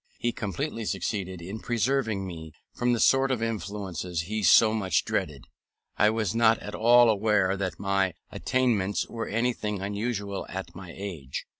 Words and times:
He 0.17 0.31
completely 0.31 0.85
succeeded 0.85 1.43
in 1.43 1.59
preserving 1.59 2.25
me 2.25 2.53
from 2.73 2.93
the 2.93 2.99
sort 2.99 3.29
of 3.29 3.43
influences 3.43 4.21
he 4.21 4.41
so 4.41 4.73
much 4.73 5.05
dreaded. 5.05 5.43
I 5.95 6.09
was 6.09 6.33
not 6.33 6.57
at 6.57 6.73
all 6.73 7.07
aware 7.07 7.55
that 7.55 7.77
my 7.79 8.15
attainments 8.31 9.07
were 9.07 9.27
anything 9.27 9.79
unusual 9.79 10.47
at 10.49 10.73
my 10.75 10.91
age. 10.97 11.45